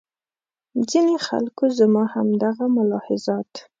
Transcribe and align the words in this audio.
ځینې 0.89 1.15
خلکو 1.27 1.63
زما 1.79 2.03
همدغه 2.13 2.65
ملاحظات. 2.77 3.51